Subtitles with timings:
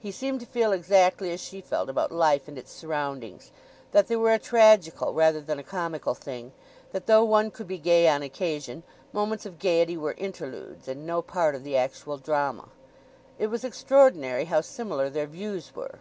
[0.00, 4.32] He seemed to feel exactly as she felt about life and its surroundings—that they were
[4.32, 6.50] a tragical rather than a comical thing;
[6.90, 11.22] that though one could be gay on occasion, moments of gaiety were interludes, and no
[11.22, 12.70] part of the actual drama.
[13.38, 16.00] It was extraordinary how similar their views were.